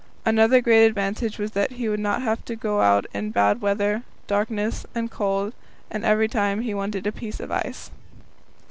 Another 0.25 0.61
great 0.61 0.87
advantage 0.87 1.37
was 1.37 1.51
that 1.51 1.73
he 1.73 1.87
would 1.87 1.99
not 1.99 2.23
have 2.23 2.43
to 2.45 2.55
go 2.55 2.81
out 2.81 3.05
in 3.13 3.29
bad 3.29 3.61
weather, 3.61 4.01
darkness, 4.25 4.83
and 4.95 5.11
cold, 5.11 5.53
every 5.91 6.27
time 6.27 6.61
he 6.61 6.73
wanted 6.73 7.05
a 7.05 7.11
piece 7.11 7.39
of 7.39 7.51
ice. 7.51 7.91